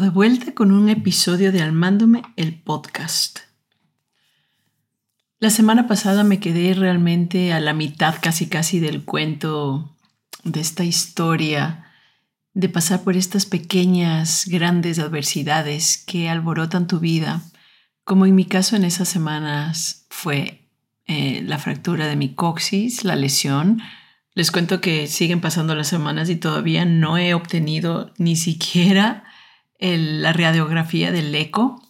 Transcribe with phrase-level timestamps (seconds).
[0.00, 3.40] De vuelta con un episodio de Almándome el podcast.
[5.38, 9.94] La semana pasada me quedé realmente a la mitad casi casi del cuento
[10.44, 11.84] de esta historia
[12.54, 17.42] de pasar por estas pequeñas, grandes adversidades que alborotan tu vida,
[18.02, 20.70] como en mi caso en esas semanas fue
[21.06, 23.82] eh, la fractura de mi coxis, la lesión.
[24.32, 29.24] Les cuento que siguen pasando las semanas y todavía no he obtenido ni siquiera
[29.82, 31.82] la radiografía del eco.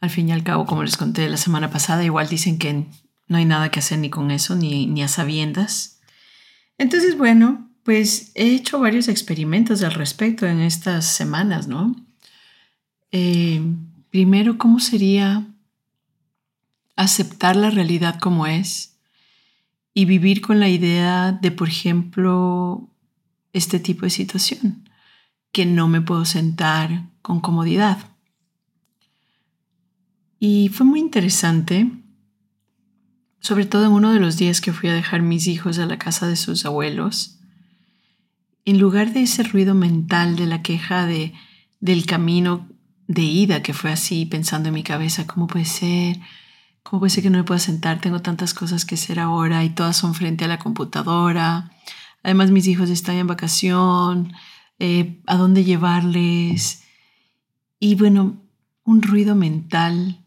[0.00, 2.86] Al fin y al cabo, como les conté la semana pasada, igual dicen que
[3.28, 6.00] no hay nada que hacer ni con eso, ni, ni a sabiendas.
[6.76, 11.94] Entonces, bueno, pues he hecho varios experimentos al respecto en estas semanas, ¿no?
[13.12, 13.62] Eh,
[14.10, 15.46] primero, ¿cómo sería
[16.96, 18.96] aceptar la realidad como es
[19.92, 22.90] y vivir con la idea de, por ejemplo,
[23.52, 24.88] este tipo de situación?
[25.54, 27.98] Que no me puedo sentar con comodidad.
[30.40, 31.88] Y fue muy interesante,
[33.38, 35.96] sobre todo en uno de los días que fui a dejar mis hijos a la
[35.96, 37.38] casa de sus abuelos.
[38.64, 41.32] En lugar de ese ruido mental de la queja de,
[41.78, 42.68] del camino
[43.06, 46.18] de ida que fue así, pensando en mi cabeza, ¿cómo puede ser?
[46.82, 48.00] ¿Cómo puede ser que no me pueda sentar?
[48.00, 51.70] Tengo tantas cosas que hacer ahora y todas son frente a la computadora.
[52.24, 54.32] Además, mis hijos están en vacación
[54.78, 56.82] eh, a dónde llevarles.
[57.78, 58.40] Y bueno,
[58.84, 60.20] un ruido mental.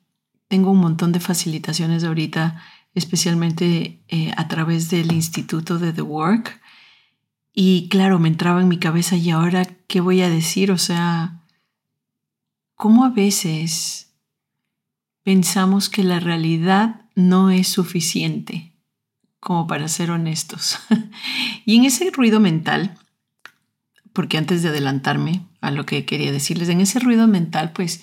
[0.48, 2.62] Tengo un montón de facilitaciones ahorita,
[2.94, 6.62] especialmente eh, a través del Instituto de The Work.
[7.54, 10.72] Y claro, me entraba en mi cabeza y ahora, ¿qué voy a decir?
[10.72, 11.42] O sea,
[12.76, 14.14] ¿cómo a veces
[15.24, 18.74] pensamos que la realidad no es suficiente
[19.40, 20.78] como para ser honestos?
[21.66, 22.98] y en ese ruido mental,
[24.18, 28.02] porque antes de adelantarme a lo que quería decirles, en ese ruido mental, pues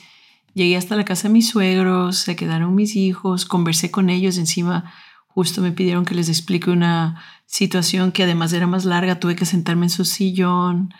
[0.54, 4.94] llegué hasta la casa de mis suegros, se quedaron mis hijos, conversé con ellos, encima
[5.26, 9.44] justo me pidieron que les explique una situación que además era más larga, tuve que
[9.44, 10.94] sentarme en su sillón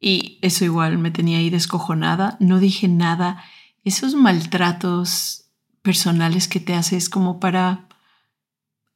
[0.00, 3.44] y eso igual me tenía ahí descojonada, no dije nada,
[3.84, 5.50] esos maltratos
[5.82, 7.85] personales que te haces como para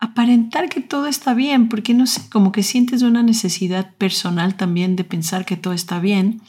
[0.00, 4.96] aparentar que todo está bien, porque no sé, como que sientes una necesidad personal también
[4.96, 6.40] de pensar que todo está bien,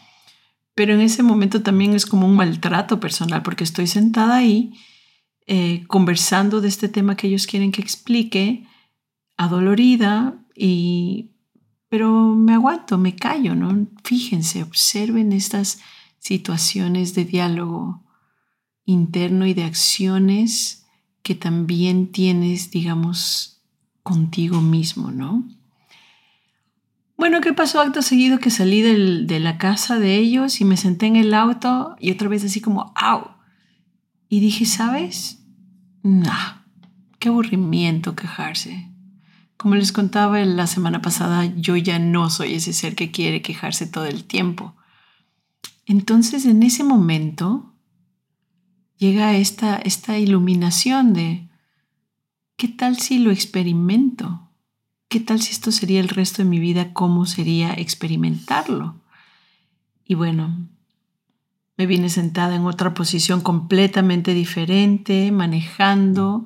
[0.73, 4.73] pero en ese momento también es como un maltrato personal, porque estoy sentada ahí
[5.47, 8.65] eh, conversando de este tema que ellos quieren que explique,
[9.35, 11.31] adolorida, y,
[11.89, 13.87] pero me aguanto, me callo, ¿no?
[14.05, 15.79] Fíjense, observen estas
[16.19, 18.01] situaciones de diálogo
[18.85, 20.80] interno y de acciones
[21.23, 23.61] que también tienes, digamos,
[24.03, 25.43] contigo mismo, ¿no?
[27.17, 28.39] Bueno, ¿qué pasó acto seguido?
[28.39, 32.27] Que salí de la casa de ellos y me senté en el auto y otra
[32.27, 33.29] vez así como, ¡au!
[34.27, 35.43] Y dije, ¿sabes?
[36.01, 36.63] Nah,
[37.19, 38.89] qué aburrimiento quejarse.
[39.57, 43.85] Como les contaba la semana pasada, yo ya no soy ese ser que quiere quejarse
[43.85, 44.75] todo el tiempo.
[45.85, 47.70] Entonces, en ese momento,
[49.01, 51.49] llega esta, esta iluminación de,
[52.55, 54.47] ¿qué tal si lo experimento?
[55.09, 56.93] ¿Qué tal si esto sería el resto de mi vida?
[56.93, 59.01] ¿Cómo sería experimentarlo?
[60.05, 60.69] Y bueno,
[61.77, 66.45] me vine sentada en otra posición completamente diferente, manejando,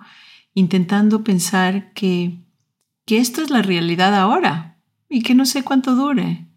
[0.54, 2.40] intentando pensar que,
[3.06, 4.78] que esto es la realidad ahora
[5.10, 6.48] y que no sé cuánto dure.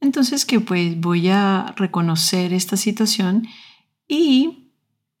[0.00, 3.46] Entonces que pues voy a reconocer esta situación
[4.08, 4.59] y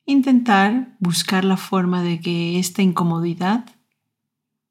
[0.06, 3.64] intentar buscar la forma de que esta incomodidad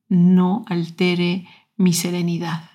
[0.08, 1.48] no altere
[1.78, 2.70] mi serenidad.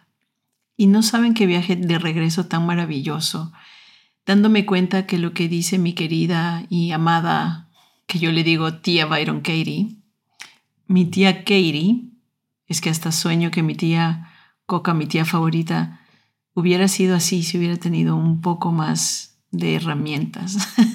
[0.77, 3.53] Y no saben qué viaje de regreso tan maravilloso,
[4.27, 7.71] dándome cuenta que lo que dice mi querida y amada,
[8.06, 9.97] que yo le digo tía Byron Katie,
[10.87, 12.11] mi tía Katie,
[12.67, 14.31] es que hasta sueño que mi tía
[14.67, 16.01] Coca, mi tía favorita,
[16.55, 20.56] hubiera sido así si hubiera tenido un poco más de herramientas.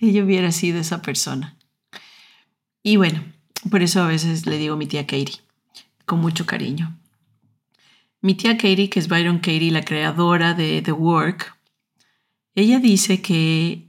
[0.08, 1.56] ella hubiera sido esa persona.
[2.82, 3.22] Y bueno,
[3.70, 5.40] por eso a veces le digo mi tía Katie,
[6.06, 6.98] con mucho cariño.
[8.22, 11.56] Mi tía Katie, que es Byron Katie, la creadora de The Work,
[12.54, 13.88] ella dice que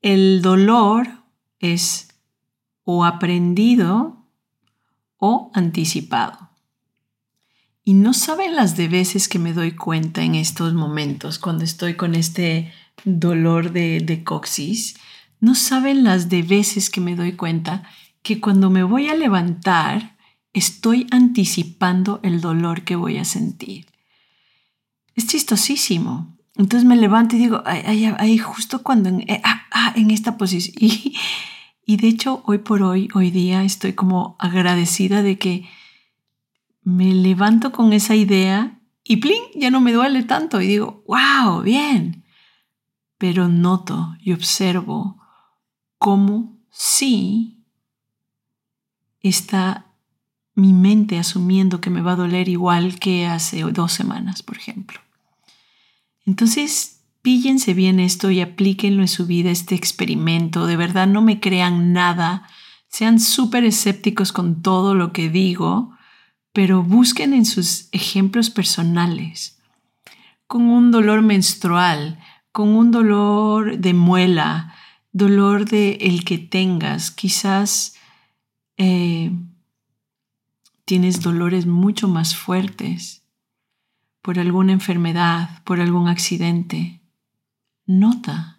[0.00, 1.08] el dolor
[1.58, 2.08] es
[2.84, 4.26] o aprendido
[5.18, 6.50] o anticipado.
[7.84, 11.96] Y no saben las de veces que me doy cuenta en estos momentos, cuando estoy
[11.96, 12.72] con este
[13.04, 14.96] dolor de, de coxis,
[15.44, 17.82] no saben las de veces que me doy cuenta
[18.22, 20.16] que cuando me voy a levantar,
[20.54, 23.86] estoy anticipando el dolor que voy a sentir.
[25.14, 26.34] Es chistosísimo.
[26.56, 30.74] Entonces me levanto y digo, ahí justo cuando en, eh, ah, ah, esta posición.
[30.80, 31.14] Y,
[31.86, 35.68] y de hecho, hoy por hoy, hoy día, estoy como agradecida de que
[36.82, 40.62] me levanto con esa idea y plin, ya no me duele tanto.
[40.62, 42.24] Y digo, wow, bien.
[43.18, 45.20] Pero noto y observo
[46.04, 47.64] cómo sí
[49.20, 49.86] está
[50.54, 55.00] mi mente asumiendo que me va a doler igual que hace dos semanas, por ejemplo.
[56.26, 60.66] Entonces, píllense bien esto y aplíquenlo en su vida, este experimento.
[60.66, 62.46] De verdad, no me crean nada.
[62.86, 65.96] Sean súper escépticos con todo lo que digo,
[66.52, 69.58] pero busquen en sus ejemplos personales.
[70.46, 72.18] Con un dolor menstrual,
[72.52, 74.74] con un dolor de muela,
[75.14, 77.94] dolor de el que tengas, quizás
[78.76, 79.30] eh,
[80.84, 83.22] tienes dolores mucho más fuertes
[84.20, 87.00] por alguna enfermedad, por algún accidente.
[87.86, 88.58] Nota,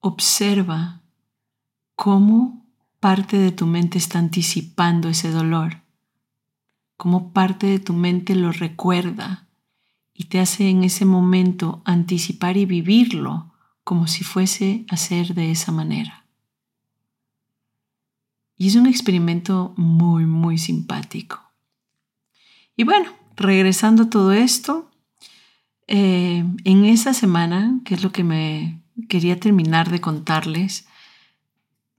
[0.00, 1.00] observa
[1.96, 2.66] cómo
[3.00, 5.80] parte de tu mente está anticipando ese dolor,
[6.98, 9.48] cómo parte de tu mente lo recuerda
[10.12, 13.53] y te hace en ese momento anticipar y vivirlo
[13.84, 16.24] como si fuese a ser de esa manera.
[18.56, 21.40] Y es un experimento muy, muy simpático.
[22.76, 24.90] Y bueno, regresando a todo esto,
[25.86, 30.86] eh, en esa semana, que es lo que me quería terminar de contarles,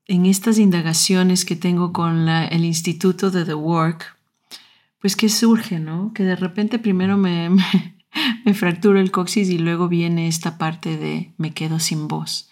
[0.08, 4.16] en estas indagaciones que tengo con el Instituto de The Work,
[5.00, 6.14] pues que surge, ¿no?
[6.14, 7.94] Que de repente primero me, me,
[8.45, 12.50] me fracturo el coxis y luego viene esta parte de me quedo sin voz.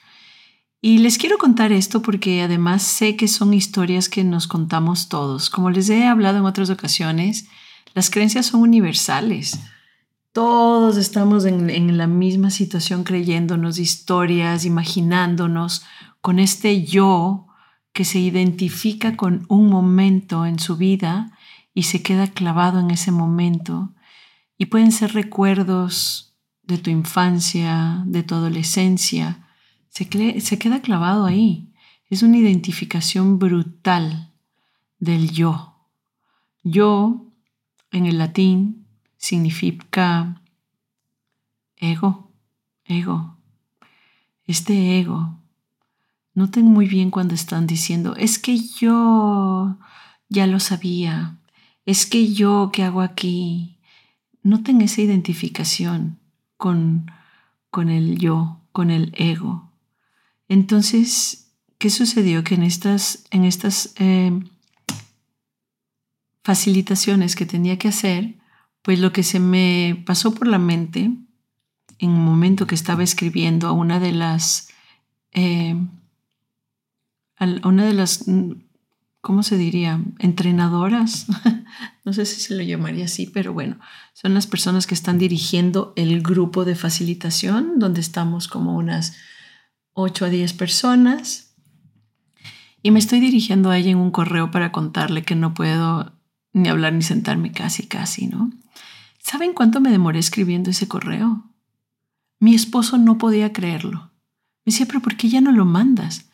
[0.81, 5.49] Y les quiero contar esto porque además sé que son historias que nos contamos todos.
[5.49, 7.47] Como les he hablado en otras ocasiones,
[7.93, 9.59] las creencias son universales.
[10.33, 15.85] Todos estamos en, la misma situación creyéndonos historias, imaginándonos
[16.21, 17.47] con este yo
[17.93, 21.37] que se identifica con un momento en su vida
[21.73, 23.93] y se queda clavado en ese momento.
[24.57, 29.43] Y pueden ser recuerdos de tu infancia, de tu adolescencia,
[29.93, 31.71] se, queda clavado ahí.
[32.09, 34.33] Es una identificación brutal
[34.99, 35.75] del yo.
[36.63, 37.27] Yo,
[37.91, 40.41] en el latín, significa
[41.77, 42.31] ego,
[42.85, 43.37] ego.
[44.45, 45.39] Este ego.
[46.33, 49.77] Noten muy bien cuando están diciendo, es que yo
[50.29, 51.37] ya lo sabía,
[51.85, 53.72] es que yo, ¿qué hago aquí?
[54.43, 56.19] Noten esa identificación
[56.57, 57.09] con,
[57.69, 59.71] con el yo, con el ego.
[60.49, 62.43] Entonces, ¿qué sucedió?
[62.43, 64.31] Que en estas, en estas eh,
[66.43, 68.35] facilitaciones que tenía que hacer,
[68.81, 71.09] pues lo que se me pasó por la mente
[71.99, 74.67] en un momento que estaba escribiendo a una de las,
[75.31, 75.75] eh,
[77.37, 78.25] a una de las,
[79.23, 80.01] ¿cómo se diría?
[80.19, 81.27] Entrenadoras.
[82.03, 83.79] no sé si se lo llamaría así, pero bueno,
[84.13, 89.15] son las personas que están dirigiendo el grupo de facilitación, donde estamos como unas
[89.93, 91.55] 8 a 10 personas
[92.81, 96.11] y me estoy dirigiendo a ella en un correo para contarle que no puedo
[96.51, 98.51] ni hablar ni sentarme casi, casi, ¿no?
[99.19, 101.49] ¿Saben cuánto me demoré escribiendo ese correo?
[102.41, 104.11] Mi esposo no podía creerlo.
[104.65, 106.29] Me decía, pero ¿por qué ya no lo mandas?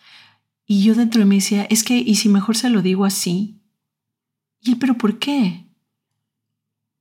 [0.72, 3.60] Y yo dentro de mí decía, es que, ¿y si mejor se lo digo así?
[4.62, 5.66] Y él, pero ¿por qué?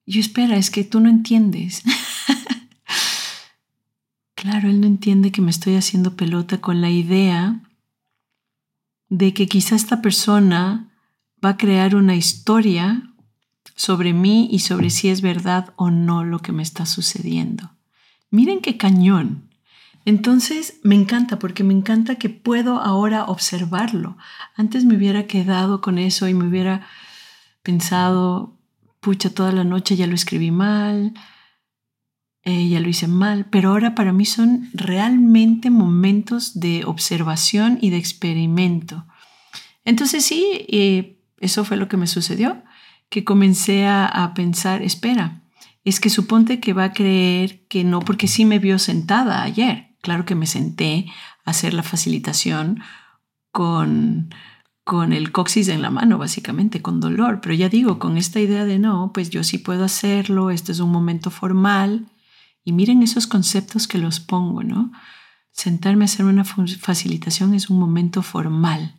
[0.06, 1.82] yo, espera, es que tú no entiendes.
[4.34, 7.60] Claro, él no entiende que me estoy haciendo pelota con la idea
[9.08, 10.92] de que quizá esta persona
[11.44, 13.02] va a crear una historia
[13.74, 17.72] sobre mí y sobre si es verdad o no lo que me está sucediendo.
[18.30, 19.47] Miren qué cañón.
[20.08, 24.16] Entonces me encanta porque me encanta que puedo ahora observarlo.
[24.56, 26.86] Antes me hubiera quedado con eso y me hubiera
[27.62, 28.56] pensado,
[29.00, 31.12] pucha, toda la noche ya lo escribí mal,
[32.42, 37.90] eh, ya lo hice mal, pero ahora para mí son realmente momentos de observación y
[37.90, 39.04] de experimento.
[39.84, 42.62] Entonces sí, eh, eso fue lo que me sucedió,
[43.10, 45.42] que comencé a, a, pensar, espera,
[45.84, 49.87] es que suponte que va a creer que no, porque sí me vio sentada ayer.
[50.00, 51.06] Claro que me senté
[51.44, 52.80] a hacer la facilitación
[53.50, 54.34] con,
[54.84, 57.40] con el coxis en la mano, básicamente, con dolor.
[57.40, 60.80] Pero ya digo, con esta idea de no, pues yo sí puedo hacerlo, este es
[60.80, 62.06] un momento formal.
[62.64, 64.92] Y miren esos conceptos que los pongo, ¿no?
[65.52, 68.94] Sentarme a hacer una facilitación es un momento formal.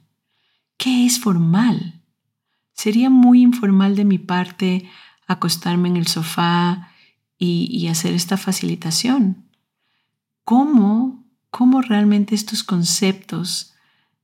[0.78, 2.02] ¿Qué es formal?
[2.74, 4.90] Sería muy informal de mi parte
[5.28, 6.92] acostarme en el sofá
[7.38, 9.49] y, hacer esta facilitación.
[10.50, 13.76] ¿Cómo, ¿Cómo realmente estos conceptos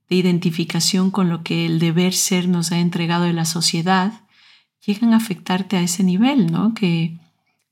[0.08, 4.12] de identificación con lo que el deber ser nos ha entregado de la sociedad
[4.84, 6.74] llegan a afectarte a ese nivel, ¿no?
[6.74, 7.16] Que,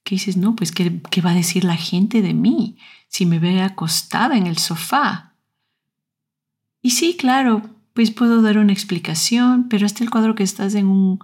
[0.04, 3.40] que dices, no, pues, ¿qué, ¿qué, va a decir la gente de mí si me
[3.40, 5.34] ve acostada en el sofá?
[6.80, 7.60] Y sí, claro,
[7.92, 11.18] pues puedo dar una explicación, pero hasta el cuadro que estás en un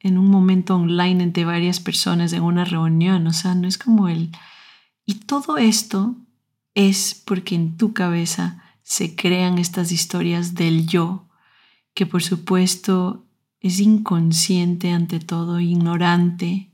[0.00, 4.08] en un momento online entre varias personas en una reunión, o sea, no es como
[4.08, 4.32] el...
[5.06, 6.14] Y todo esto
[6.74, 11.28] es porque en tu cabeza se crean estas historias del yo,
[11.94, 13.24] que por supuesto
[13.60, 16.70] es inconsciente ante todo, ignorante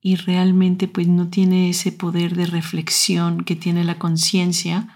[0.00, 4.88] y realmente pues no tiene ese poder de reflexión que tiene la conciencia,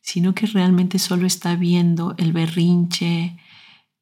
[0.00, 3.36] sino que realmente solo está viendo el berrinche,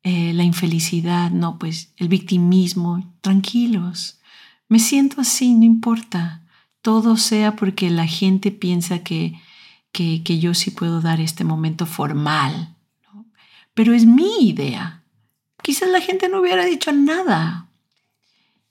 [0.02, 4.20] eh, la infelicidad, no, pues el victimismo, tranquilos.
[4.68, 6.44] Me siento así, no importa.
[6.82, 9.40] Todo sea porque la gente piensa que,
[10.22, 12.74] que, yo sí puedo dar este momento formal.
[13.74, 15.02] Pero es mi idea.
[15.62, 17.68] Quizás la gente no hubiera dicho nada.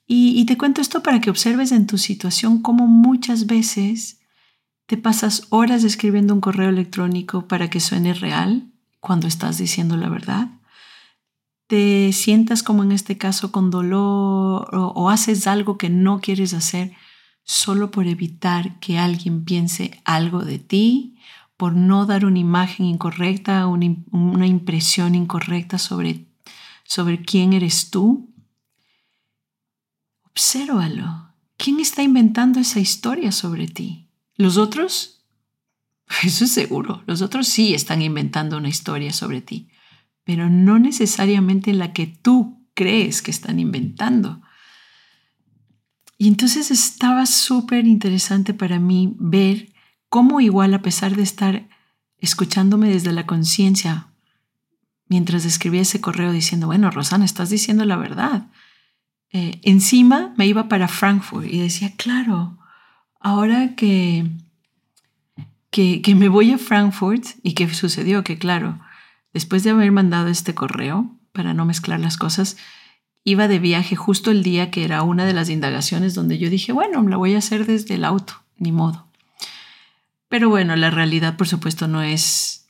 [0.05, 4.19] Y, te cuento esto para que observes en tu situación cómo muchas veces
[4.85, 8.63] te pasas horas escribiendo un correo electrónico para que suene real
[9.01, 10.47] cuando estás diciendo la verdad
[11.67, 16.93] te sientas como en este caso con dolor o, haces algo que no quieres hacer
[17.43, 21.16] solo por evitar que alguien piense algo de ti,
[21.57, 26.25] por no dar una imagen incorrecta, una, una impresión incorrecta sobre,
[26.83, 28.29] sobre quién eres tú.
[30.23, 31.33] Obsérvalo.
[31.57, 34.07] ¿Quién está inventando esa historia sobre ti?
[34.35, 35.25] ¿Los otros?
[36.23, 37.03] Eso es seguro.
[37.07, 39.69] Los otros sí están inventando una historia sobre ti
[40.27, 44.41] pero no necesariamente la que tú crees que están inventando.
[46.17, 49.71] Y entonces estaba súper interesante para mí ver
[50.09, 51.67] cómo igual a pesar de estar
[52.17, 54.07] escuchándome desde la conciencia,
[55.07, 58.47] mientras escribía ese correo diciendo, bueno, Rosana, estás diciendo la verdad.
[59.31, 62.57] Eh, encima me iba para Frankfurt y decía, claro,
[63.19, 64.29] ahora que,
[65.69, 68.79] que, me voy a Frankfurt y que sucedió que, claro,
[69.37, 72.57] Después de haber mandado este correo, para no mezclar las cosas,
[73.23, 76.71] iba de viaje justo el día que era una de las indagaciones donde yo dije,
[76.71, 79.06] bueno, la voy a hacer desde el auto, ni modo.
[80.29, 82.67] Pero bueno, la realidad por supuesto no es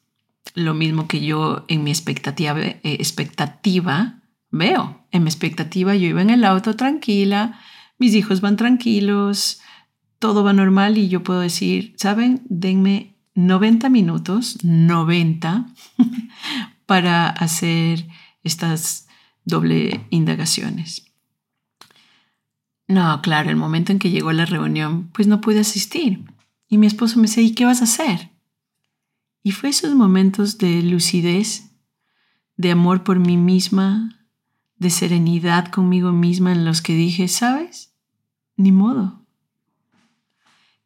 [0.54, 4.22] lo mismo que yo en mi expectativa, eh, expectativa
[4.52, 5.06] veo.
[5.12, 7.60] En mi expectativa yo iba en el auto tranquila,
[7.98, 9.62] mis hijos van tranquilos,
[10.20, 12.42] todo va normal y yo puedo decir, ¿saben?
[12.46, 15.68] Denme 90 minutos, 90,
[16.86, 18.08] para hacer
[18.44, 19.08] estas
[19.46, 21.06] doble indagaciones.
[22.88, 26.24] No, claro, el momento en que llegó la reunión, pues no pude asistir.
[26.68, 28.32] Y mi esposo me decía, ¿y qué vas a hacer?
[29.44, 31.72] Y fue esos momentos de lucidez,
[32.58, 34.28] de amor por mí misma,
[34.78, 37.94] de serenidad conmigo misma en los que dije, ¿sabes?
[38.58, 39.26] Ni modo.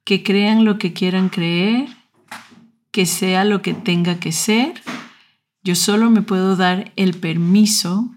[0.04, 1.90] Que crean lo que quieran creer,
[2.92, 4.82] que sea lo que tenga que ser.
[5.64, 8.12] Yo solo me puedo dar el permiso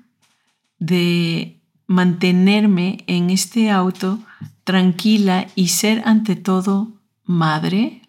[0.79, 4.19] de mantenerme en este auto
[4.65, 6.94] tranquila y ser ante todo
[7.25, 8.03] madre,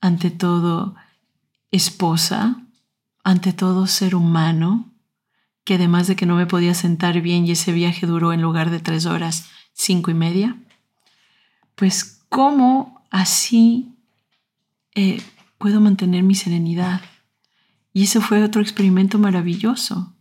[0.00, 0.94] ante todo
[1.70, 2.62] esposa,
[3.24, 4.92] ante todo ser humano,
[5.64, 8.70] que además de que no me podía sentar bien y ese viaje duró en lugar
[8.70, 10.56] de tres horas, cinco y media,
[11.74, 13.94] pues cómo así
[14.94, 15.22] eh,
[15.58, 17.02] puedo mantener mi serenidad.
[17.92, 20.14] Y ese fue otro experimento maravilloso.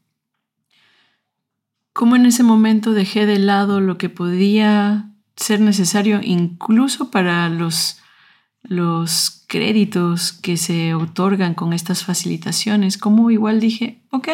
[1.94, 8.00] Como en ese momento dejé de lado lo que podía ser necesario incluso para los,
[8.64, 14.28] los créditos que se otorgan con estas facilitaciones, como igual dije, ok,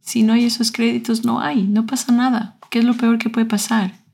[0.00, 2.58] si no hay esos créditos, no hay, no pasa nada.
[2.70, 4.04] ¿Qué es lo peor que puede pasar?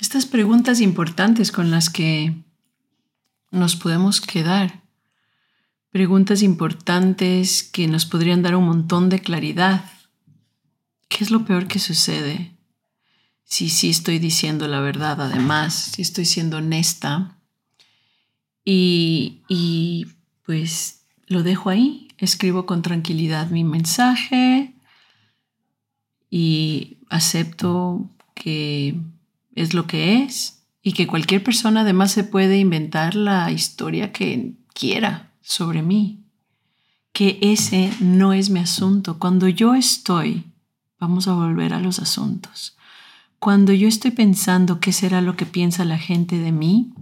[0.00, 2.34] Estas preguntas importantes con las que
[3.50, 4.86] nos podemos quedar
[5.90, 9.84] preguntas importantes que nos podrían dar un montón de claridad.
[11.08, 12.55] ¿Qué es lo peor que sucede?
[13.46, 17.38] Si sí estoy diciendo la verdad, además, si estoy siendo honesta.
[18.64, 20.08] Y,
[20.44, 24.74] pues lo dejo ahí, escribo con tranquilidad mi mensaje
[26.28, 28.98] y acepto que
[29.54, 34.54] es lo que es y que cualquier persona además se puede inventar la historia que
[34.74, 36.24] quiera sobre mí,
[37.12, 39.18] que ese no es mi asunto.
[39.18, 40.44] Cuando yo estoy,
[40.98, 42.75] vamos a volver a los asuntos,
[43.38, 46.92] cuando yo estoy pensando qué será lo que piensa la gente de mí,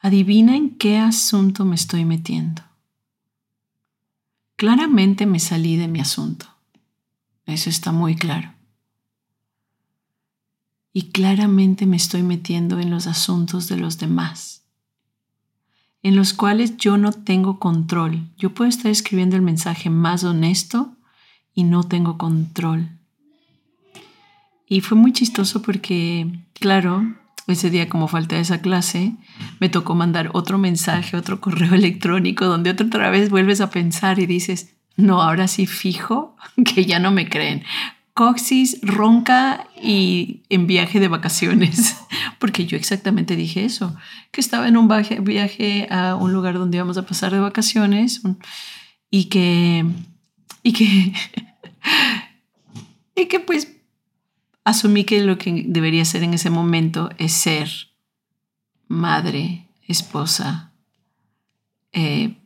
[0.00, 2.62] adivina en qué asunto me estoy metiendo.
[4.56, 6.46] Claramente me salí de mi asunto.
[7.44, 8.52] Eso está muy claro.
[10.92, 14.64] Y claramente me estoy metiendo en los asuntos de los demás,
[16.02, 18.30] en los cuales yo no tengo control.
[18.38, 20.96] Yo puedo estar escribiendo el mensaje más honesto
[21.52, 22.95] y no tengo control.
[24.68, 27.04] Y fue muy chistoso porque, claro,
[27.46, 29.12] ese día como falta esa clase,
[29.60, 34.26] me tocó mandar otro mensaje, otro correo electrónico, donde otra vez vuelves a pensar y
[34.26, 36.36] dices, no, ahora sí fijo
[36.74, 37.62] que ya no me creen.
[38.14, 41.96] Coxis ronca y en viaje de vacaciones,
[42.38, 43.94] porque yo exactamente dije eso,
[44.32, 48.22] que estaba en un viaje, a un lugar donde íbamos a pasar de vacaciones
[49.10, 49.84] y que,
[50.62, 51.12] y que,
[53.14, 53.75] y que pues
[54.66, 57.70] asumí que lo que debería ser en ese momento es ser
[58.88, 60.72] madre, esposa,
[61.92, 62.36] eh,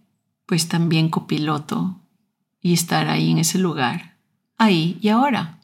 [0.45, 1.99] pues también copiloto
[2.61, 4.19] y estar ahí en ese lugar,
[4.59, 5.61] ahí y ahora.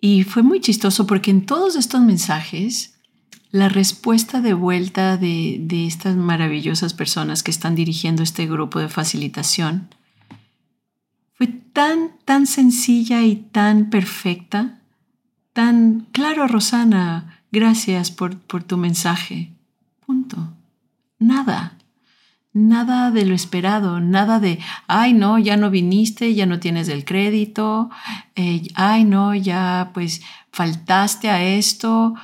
[0.00, 2.98] Y fue muy chistoso porque en todos estos mensajes,
[3.50, 8.88] la respuesta de vuelta de, de estas maravillosas personas que están dirigiendo este grupo de
[8.88, 9.94] facilitación
[11.34, 14.80] fue tan, tan sencilla y tan perfecta
[15.56, 19.54] tan claro, Rosana, gracias por, por tu mensaje.
[20.04, 20.52] Punto.
[21.18, 21.78] Nada.
[22.52, 27.06] Nada de lo esperado, nada de, ay no, ya no viniste, ya no tienes el
[27.06, 27.90] crédito,
[28.34, 32.14] eh, ay no, ya pues faltaste a esto,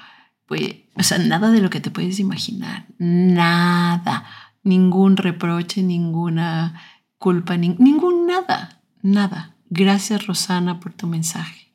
[0.46, 4.24] pues, o sea, nada de lo que te puedes imaginar, nada,
[4.62, 6.80] ningún reproche, ninguna
[7.18, 9.54] culpa, ningún nada, nada.
[9.68, 11.71] Gracias Rosana por tu mensaje.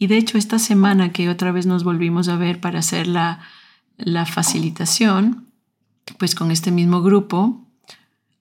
[0.00, 3.40] Y de hecho, esta semana que otra vez nos volvimos a ver para hacer la,
[3.98, 5.46] la facilitación,
[6.18, 7.66] pues con este mismo grupo,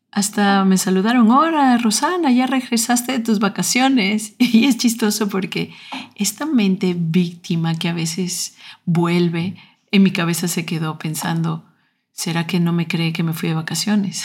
[0.10, 4.36] hasta me saludaron, hola Rosana, ya regresaste de tus vacaciones.
[4.40, 5.74] Y es chistoso porque
[6.16, 9.58] esta mente víctima que a veces vuelve,
[9.92, 11.66] en mi cabeza se quedó pensando,
[12.14, 14.24] ¿será que no me cree que me fui de vacaciones?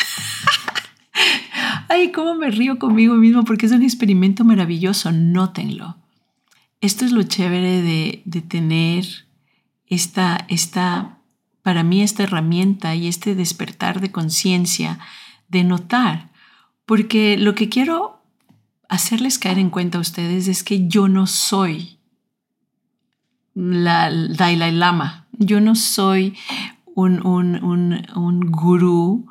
[1.88, 6.03] Ay, cómo me río conmigo mismo porque es un experimento maravilloso, nótenlo.
[6.84, 9.06] Esto es lo chévere de, tener
[9.86, 11.18] esta, esta,
[11.62, 14.98] para mí, esta herramienta y este despertar de conciencia,
[15.48, 16.30] de notar,
[16.84, 18.22] porque lo que quiero
[18.90, 21.96] hacerles caer en cuenta a ustedes es que yo no soy
[23.54, 26.36] la Dalai Lama, yo no soy
[26.94, 29.26] un, un, un, un gurú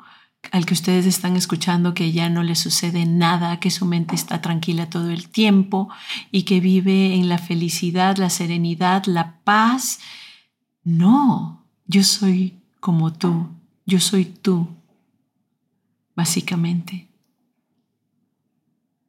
[0.52, 4.40] al que ustedes están escuchando que ya no le sucede nada, que su mente está
[4.40, 5.88] tranquila todo el tiempo
[6.30, 10.00] y que vive en la felicidad, la serenidad, la paz.
[10.82, 13.48] No, yo soy como tú,
[13.86, 14.68] yo soy tú,
[16.16, 17.08] básicamente.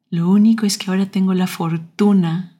[0.09, 2.59] Lo único es que ahora tengo la fortuna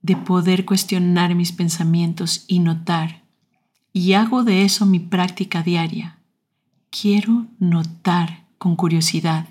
[0.00, 3.22] de poder cuestionar mis pensamientos y notar,
[3.92, 6.21] y hago de eso mi práctica diaria
[6.92, 9.48] quiero notar con curiosidad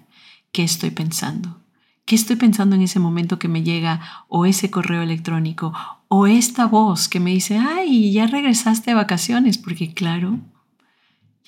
[0.54, 1.60] qué estoy pensando.
[2.06, 5.74] ¿Qué estoy pensando en ese momento que me llega o ese correo electrónico
[6.08, 9.58] o esta voz que me dice, ay, ya regresaste de vacaciones?
[9.58, 10.40] Porque claro,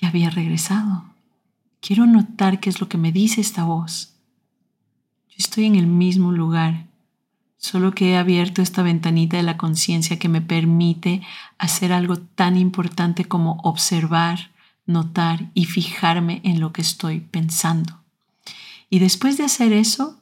[0.00, 1.04] ya había regresado.
[1.80, 4.14] Quiero notar qué es lo que me dice esta voz.
[5.28, 6.86] Yo estoy en el mismo lugar,
[7.56, 11.22] solo que he abierto esta ventanita de la conciencia que me permite
[11.58, 14.53] hacer algo tan importante como observar
[14.86, 18.02] notar y fijarme en lo que estoy pensando.
[18.90, 20.20] Y después de hacer eso,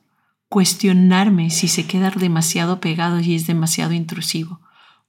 [0.48, 4.60] cuestionarme si se queda demasiado pegado y es demasiado intrusivo.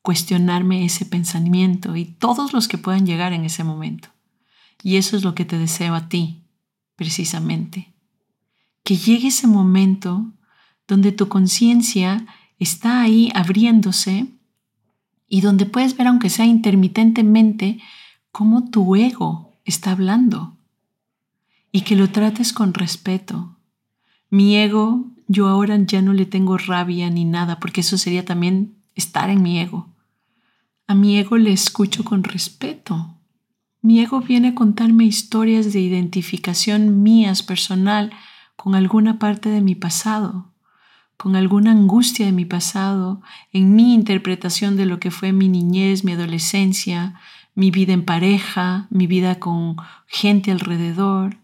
[0.02, 4.10] Cuestionarme ese pensamiento y todos los que puedan llegar en ese momento.
[4.82, 6.44] Y eso es lo que te deseo a ti,
[6.96, 7.94] precisamente.
[8.84, 10.34] Que llegue ese momento
[10.88, 12.26] donde tu conciencia
[12.60, 14.28] está ahí abriéndose
[15.28, 17.80] y donde puedes ver, aunque sea intermitentemente,
[18.34, 20.58] cómo tu ego está hablando
[21.72, 23.60] y que lo trates con respeto.
[24.32, 28.76] Mi ego, yo ahora ya no le tengo rabia ni nada, porque eso sería también
[28.96, 29.88] estar en mi ego.
[30.88, 33.20] A mi ego le escucho con respeto.
[33.82, 38.12] Mi ego viene a contarme historias de identificación mías personal
[38.56, 40.52] con alguna parte de mi pasado,
[41.18, 46.04] con alguna angustia de mi pasado, en mi interpretación de lo que fue mi niñez,
[46.04, 47.20] mi adolescencia,
[47.56, 51.38] mi vida en pareja, mi vida con gente alrededor.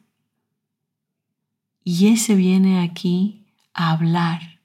[1.84, 4.60] Y ese viene aquí a hablar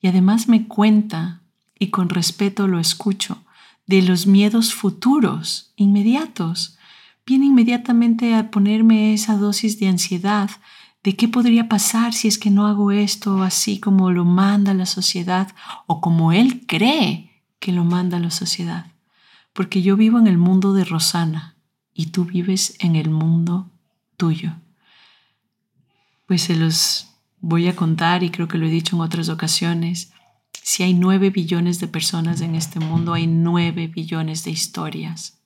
[0.00, 1.42] y además me cuenta,
[1.78, 3.44] y con respeto lo escucho,
[3.86, 6.78] de los miedos futuros, inmediatos.
[7.26, 10.50] Viene inmediatamente a ponerme esa dosis de ansiedad
[11.02, 14.86] de qué podría pasar si es que no hago esto así como lo manda la
[14.86, 15.48] sociedad
[15.86, 18.86] o como él cree que lo manda la sociedad.
[19.52, 21.56] Porque yo vivo en el mundo de Rosana
[21.92, 23.70] y tú vives en el mundo
[24.16, 24.54] tuyo.
[26.26, 27.08] Pues se los
[27.40, 30.12] voy a contar, y creo que lo he dicho en otras ocasiones,
[30.62, 35.38] si hay nueve billones de personas en este mundo, hay nueve billones de historias.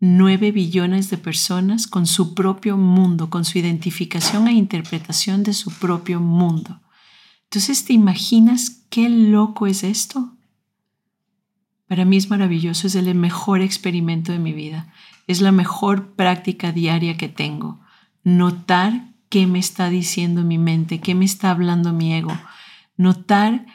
[0.00, 5.70] Nueve billones de personas con su propio mundo, con su identificación e interpretación de su
[5.70, 6.80] propio mundo.
[7.44, 10.36] Entonces, ¿te imaginas qué loco es esto?
[11.90, 14.94] Para mí es maravilloso, es el mejor experimento de mi vida,
[15.26, 17.80] es la mejor práctica diaria que tengo.
[18.22, 22.30] Notar qué me está diciendo mi mente, qué me está hablando mi ego.
[22.96, 23.66] Notar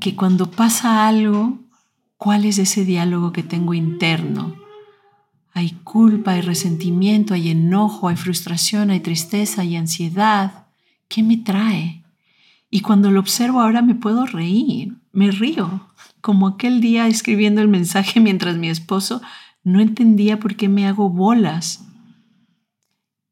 [0.00, 1.58] que cuando pasa algo,
[2.16, 4.54] cuál es ese diálogo que tengo interno.
[5.52, 10.68] Hay culpa, hay resentimiento, hay enojo, hay frustración, hay tristeza, hay ansiedad.
[11.08, 12.04] ¿Qué me trae?
[12.70, 15.80] Y cuando lo observo ahora me puedo reír, me río,
[16.20, 19.22] como aquel día escribiendo el mensaje mientras mi esposo
[19.64, 21.86] no entendía por qué me hago bolas.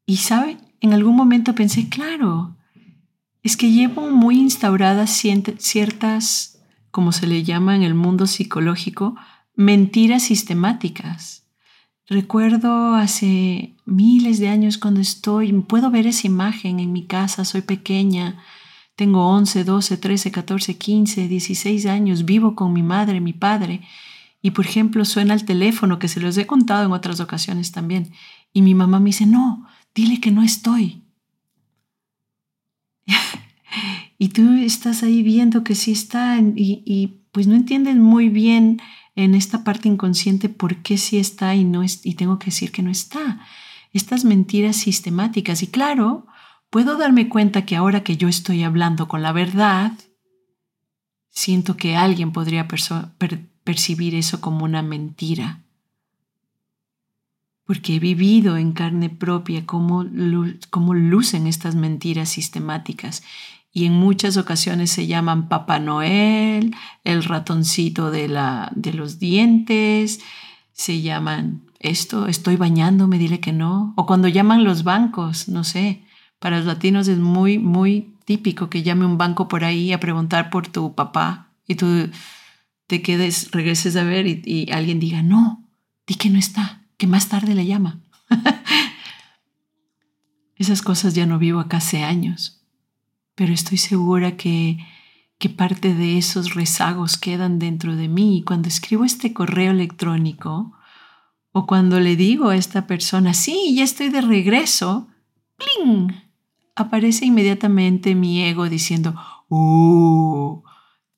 [0.07, 2.55] Y sabe, en algún momento pensé, claro,
[3.43, 5.11] es que llevo muy instauradas
[5.59, 9.15] ciertas, como se le llama en el mundo psicológico,
[9.53, 11.45] mentiras sistemáticas.
[12.07, 17.61] Recuerdo hace miles de años cuando estoy, puedo ver esa imagen en mi casa, soy
[17.61, 18.39] pequeña,
[18.95, 23.81] tengo 11, 12, 13, 14, 15, 16 años, vivo con mi madre, mi padre,
[24.41, 28.11] y por ejemplo suena el teléfono, que se los he contado en otras ocasiones también,
[28.53, 31.03] y mi mamá me dice, no, dile que no estoy.
[34.17, 38.81] y tú estás ahí viendo que sí está y, pues no entiendes muy bien
[39.17, 42.71] en esta parte inconsciente por qué sí está y, no es, y tengo que decir
[42.71, 43.41] que no está.
[43.91, 45.63] Estas mentiras sistemáticas.
[45.63, 46.27] Y claro,
[46.75, 49.93] puedo darme cuenta que ahora que yo estoy hablando con la verdad,
[51.29, 55.61] siento que alguien podría percibir eso como una mentira.
[57.63, 63.23] Porque he vivido en carne propia cómo, lucen estas mentiras sistemáticas.
[63.71, 70.19] Y en muchas ocasiones se llaman Papá Noel, el ratoncito de, la, de los dientes,
[70.73, 76.04] se llaman esto, estoy bañándome, dile que no, o cuando llaman los bancos, no sé,
[76.39, 80.49] para los latinos es muy, muy típico que llame un banco por ahí a preguntar
[80.49, 82.09] por tu papá y tú
[82.87, 85.67] te quedes, regreses a ver y, alguien diga, no,
[86.05, 88.01] di que no está que más tarde le llama.
[90.55, 92.63] Esas cosas ya no vivo acá hace años,
[93.35, 94.77] pero estoy segura que,
[95.37, 100.71] que parte de esos rezagos quedan dentro de mí y cuando escribo este correo electrónico
[101.51, 105.07] o cuando le digo a esta persona, sí, ya estoy de regreso,
[105.57, 106.24] ¡pling!
[106.75, 109.15] Aparece inmediatamente mi ego diciendo,
[109.49, 110.61] ¡uh!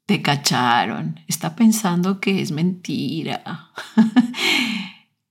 [0.06, 3.72] Te cacharon, está pensando que es mentira.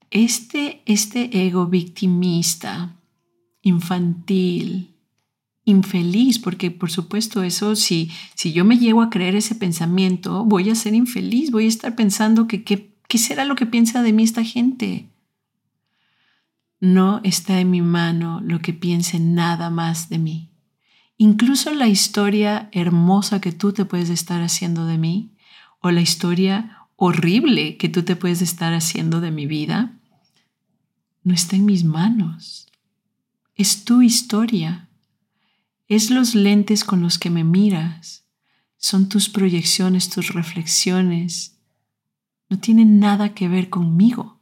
[0.08, 2.96] Este, este ego victimista,
[3.60, 4.94] infantil,
[5.64, 10.70] infeliz, porque por supuesto eso, si, si yo me llego a creer ese pensamiento, voy
[10.70, 14.22] a ser infeliz, voy a estar pensando que qué será lo que piensa de mí
[14.22, 15.10] esta gente.
[16.80, 20.50] No está en mi mano lo que piense nada más de mí.
[21.16, 25.34] Incluso la historia hermosa que tú te puedes estar haciendo de mí
[25.80, 29.98] o la historia horrible que tú te puedes estar haciendo de mi vida,
[31.22, 32.66] no está en mis manos.
[33.54, 34.88] Es tu historia.
[35.88, 38.24] Es los lentes con los que me miras.
[38.76, 41.58] Son tus proyecciones, tus reflexiones.
[42.48, 44.36] No tienen nada que ver conmigo.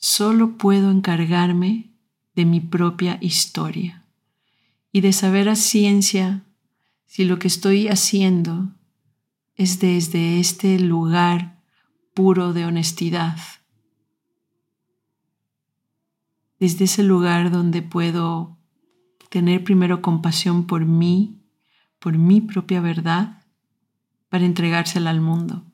[0.00, 1.92] Solo puedo encargarme
[2.34, 4.04] de mi propia historia
[4.90, 6.44] y de saber a ciencia
[7.06, 8.72] si lo que estoy haciendo
[9.54, 11.62] es desde este lugar
[12.14, 13.36] puro de honestidad
[16.60, 18.58] desde ese lugar donde puedo
[19.30, 21.40] tener primero compasión por mí,
[21.98, 23.42] por mi propia verdad,
[24.28, 25.64] para entregársela al mundo.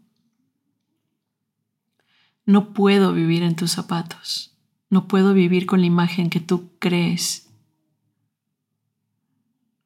[2.46, 4.56] No puedo vivir en tus zapatos,
[4.88, 7.50] no puedo vivir con la imagen que tú crees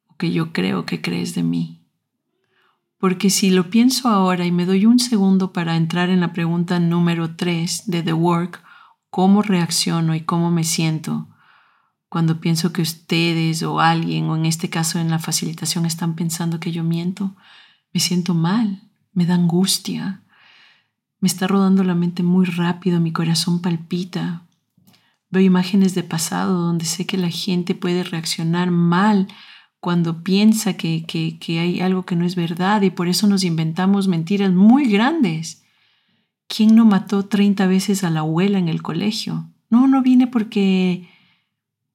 [0.07, 1.81] o que yo creo que crees de mí.
[2.99, 6.79] Porque si lo pienso ahora y me doy un segundo para entrar en la pregunta
[6.79, 8.62] número 3 de The Work,
[9.09, 11.29] ¿cómo reacciono y cómo me siento?
[12.11, 16.61] Cuando pienso que ustedes o alguien, o en este caso en la facilitación, están pensando
[16.61, 17.35] que yo miento,
[17.94, 18.83] me siento mal,
[19.14, 20.23] me da angustia,
[21.20, 24.42] me está rodando la mente muy rápido, mi corazón palpita.
[25.30, 29.28] Veo imágenes de pasado donde sé que la gente puede reaccionar mal
[29.78, 34.09] cuando piensa que, que, hay algo que no es verdad y por eso nos inventamos
[34.09, 35.62] mentiras muy grandes.
[36.48, 39.48] ¿Quién no mató 30 veces a la abuela en el colegio?
[39.70, 41.09] No, no vine porque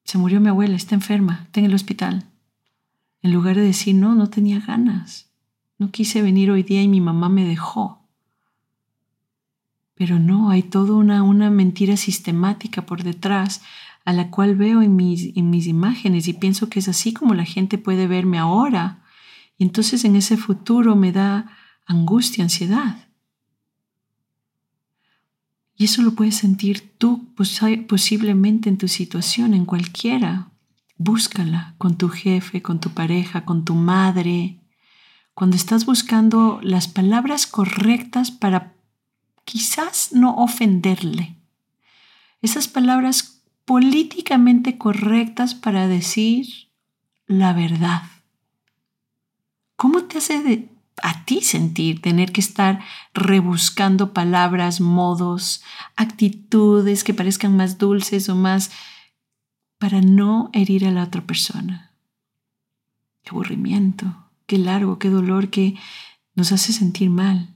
[0.04, 2.24] se murió mi abuela, está enferma, está en el hospital.
[3.22, 5.30] En lugar de decir, no, no tenía ganas.
[5.78, 7.95] No quise venir hoy día y mi mamá me dejó.
[9.96, 13.62] Pero no, hay toda una, una mentira sistemática por detrás
[14.04, 17.34] a la cual veo en mis, en mis imágenes y pienso que es así como
[17.34, 19.02] la gente puede verme ahora.
[19.58, 21.50] Y entonces en ese futuro me da
[21.86, 23.08] angustia, ansiedad.
[25.76, 27.34] Y eso lo puedes sentir tú
[27.88, 30.50] posiblemente en tu situación, en cualquiera.
[30.96, 34.60] Búscala con tu jefe, con tu pareja, con tu madre.
[35.34, 38.75] Cuando estás buscando las palabras correctas para
[39.46, 41.36] quizás no ofenderle.
[42.42, 46.46] Esas palabras políticamente correctas para decir
[47.26, 48.02] la verdad.
[49.76, 50.68] ¿Cómo te hace
[51.02, 52.80] a ti sentir tener que estar
[53.14, 55.62] rebuscando palabras, modos,
[55.96, 58.70] actitudes que parezcan más dulces o más
[59.78, 61.92] para no herir a la otra persona?
[63.22, 65.76] Qué aburrimiento, qué largo, qué dolor que
[66.34, 67.55] nos hace sentir mal.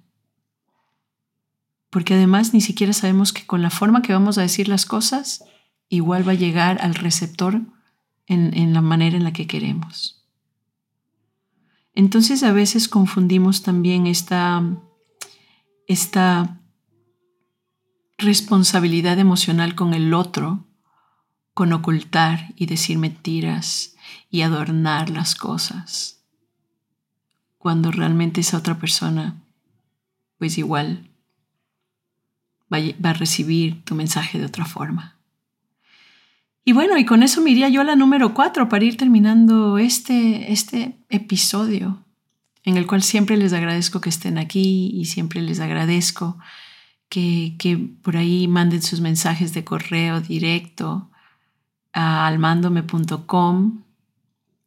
[1.90, 5.44] Porque además ni siquiera sabemos que con la forma que vamos a decir las cosas
[5.88, 7.61] igual va a llegar al receptor
[8.26, 10.24] en, la manera en la que queremos.
[11.94, 14.62] Entonces a veces confundimos también esta,
[15.88, 16.61] esta
[18.16, 20.68] responsabilidad emocional con el otro,
[21.55, 23.96] con ocultar y decir mentiras
[24.31, 26.22] y adornar las cosas,
[27.59, 29.42] cuando realmente esa otra persona,
[30.38, 31.10] pues igual
[32.72, 35.16] va a recibir tu mensaje de otra forma.
[36.64, 39.78] Y bueno, y con eso me iría yo a la número cuatro para ir terminando
[39.78, 42.04] este, este episodio,
[42.64, 46.38] en el cual siempre les agradezco que estén aquí y siempre les agradezco
[47.09, 51.11] que, que por ahí manden sus mensajes de correo directo
[51.92, 53.83] a almandome.com,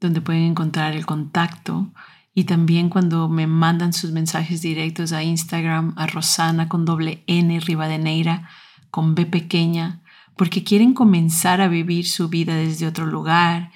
[0.01, 1.87] donde pueden encontrar el contacto.
[2.34, 7.60] Y también cuando me mandan sus mensajes directos a Instagram, a Rosana con doble N
[7.60, 8.50] Rivadeneira,
[8.89, 10.02] con B pequeña,
[10.36, 13.72] porque quieren comenzar a vivir su vida desde otro lugar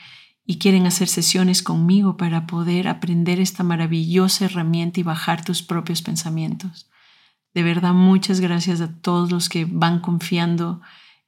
[0.46, 6.02] y quieren hacer sesiones conmigo para poder aprender esta maravillosa herramienta y bajar tus propios
[6.02, 6.90] pensamientos.
[7.54, 10.82] De verdad, muchas gracias a todos los que van confiando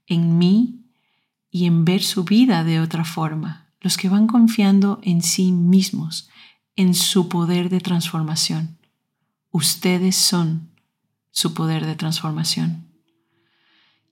[0.08, 0.86] en mí
[1.52, 6.30] y en ver su vida de otra forma, los que van confiando en sí mismos,
[6.80, 8.78] en su poder de transformación.
[9.52, 10.70] Ustedes son
[11.30, 12.88] su poder de transformación.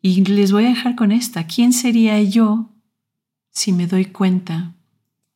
[0.02, 1.48] Y les voy a dejar con esta.
[1.48, 2.76] ¿Quién sería yo
[3.52, 4.76] si me doy cuenta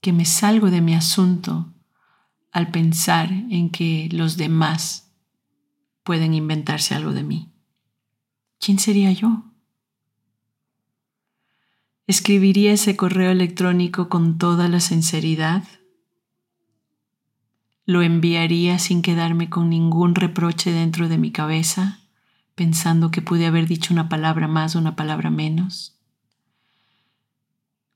[0.01, 1.73] que me salgo de mi asunto
[2.51, 5.13] al pensar en que los demás
[6.03, 7.53] pueden inventarse algo de mí?
[8.59, 9.45] ¿Quién sería yo?
[12.07, 15.63] ¿Escribiría ese correo electrónico con toda la sinceridad?
[17.91, 21.99] ¿Lo enviaría sin quedarme con ningún reproche dentro de mi cabeza?
[22.55, 25.97] pensando que pude haber dicho una palabra más o una palabra menos.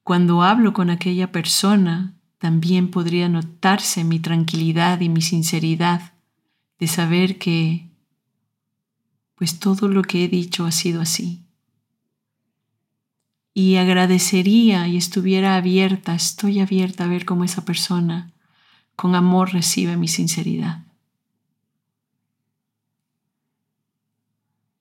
[0.04, 6.12] Cuando hablo con aquella persona, también podría notarse mi tranquilidad y mi sinceridad
[6.78, 7.90] de saber que,
[9.36, 11.46] pues todo lo que he dicho ha sido así.
[13.54, 18.35] Y agradecería y estuviera abierta, estoy abierta a ver cómo esa persona
[18.96, 20.86] con amor recibe mi sinceridad.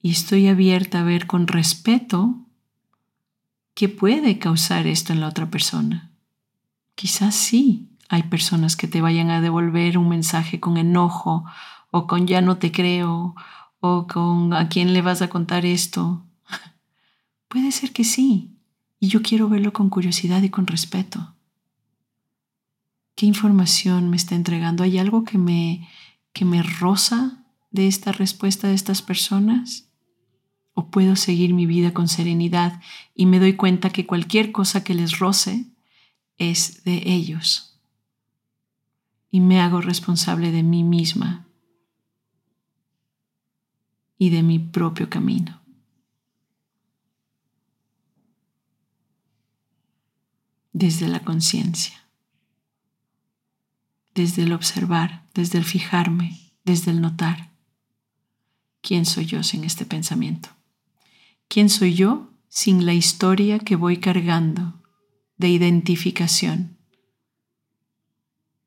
[0.05, 2.37] y estoy abierta a ver con respeto
[3.73, 6.11] qué puede causar esto en la otra persona.
[6.95, 11.47] Quizás sí hay personas que te vayan a devolver un mensaje con enojo
[11.91, 13.35] o con ya no te creo
[13.81, 16.23] o con a quién le vas a contar esto.
[17.49, 18.59] Puede ser que sí,
[19.01, 21.34] y yo quiero verlo con curiosidad y con respeto.
[23.15, 24.83] ¿Qué información me está entregando?
[24.83, 25.89] ¿Hay algo que me,
[26.33, 29.89] que me roza de esta respuesta de estas personas?
[30.75, 32.81] o puedo seguir mi vida con serenidad
[33.15, 35.67] y me doy cuenta que cualquier cosa que les roce
[36.37, 37.81] es de ellos.
[39.31, 41.47] Y me hago responsable de mí misma
[44.19, 45.61] y de mi propio camino.
[50.73, 52.04] Desde la conciencia,
[54.15, 57.51] desde el observar, desde el fijarme, desde el notar.
[58.81, 60.51] ¿Quién soy yo sin este pensamiento?
[61.49, 64.83] ¿Quién soy yo sin la historia que voy cargando
[65.37, 66.77] de identificación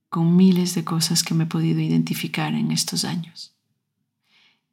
[0.09, 3.53] con miles de cosas que me he podido identificar en estos años?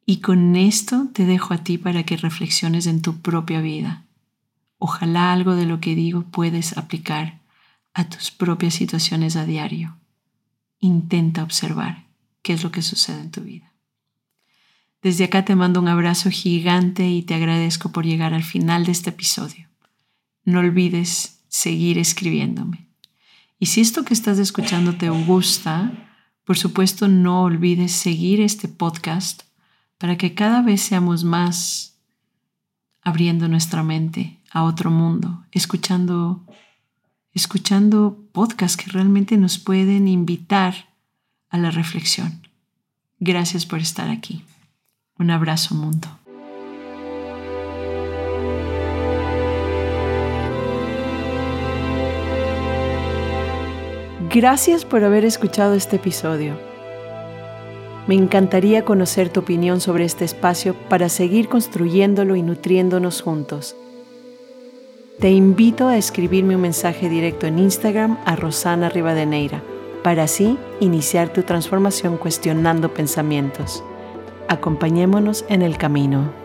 [0.05, 4.05] Y con esto te dejo a ti para que reflexiones en tu propia vida.
[4.77, 7.41] Ojalá algo de lo que digo puedes aplicar
[7.93, 9.97] a tus propias situaciones a diario.
[10.85, 12.05] Intenta observar
[12.43, 13.73] qué es lo que sucede en tu vida.
[15.01, 18.91] Desde acá te mando un abrazo gigante y te agradezco por llegar al final de
[18.91, 19.67] este episodio.
[20.43, 22.87] No olvides seguir escribiéndome.
[23.57, 25.91] Y si esto que estás escuchando te gusta,
[26.43, 29.41] por supuesto no olvides seguir este podcast
[29.97, 31.97] para que cada vez seamos más
[33.01, 36.45] abriendo nuestra mente a otro mundo, escuchando
[37.35, 40.73] escuchando podcasts que realmente nos pueden invitar
[41.49, 42.47] a la reflexión.
[43.19, 44.43] Gracias por estar aquí.
[45.19, 46.07] Un abrazo mundo.
[54.33, 56.59] Gracias por haber escuchado este episodio.
[58.07, 63.75] Me encantaría conocer tu opinión sobre este espacio para seguir construyéndolo y nutriéndonos juntos.
[65.19, 69.63] Te invito a escribirme un mensaje directo en Instagram a Rosana Rivadeneira
[70.03, 73.81] para así iniciar tu transformación cuestionando pensamientos.
[74.49, 76.44] Acompañémonos en el camino.